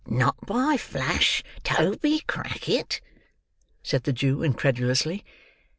"Not 0.07 0.35
by 0.47 0.77
flash 0.77 1.43
Toby 1.63 2.23
Crackit?" 2.25 3.01
said 3.83 4.01
the 4.01 4.11
Jew 4.13 4.41
incredulously. 4.41 5.23